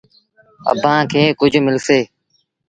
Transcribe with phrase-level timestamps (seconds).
[0.71, 1.99] اڀآنٚ کي ڪجھ ملسي